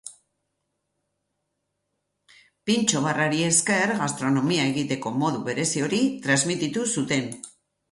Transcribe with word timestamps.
Pintxo 2.65 3.03
barrari 3.05 3.45
esker 3.49 3.95
gastronomia 4.01 4.65
egiteko 4.73 5.15
modu 5.25 5.45
berezi 5.51 5.87
hori 5.91 6.03
transmititu 6.27 6.91
zuten. 6.99 7.33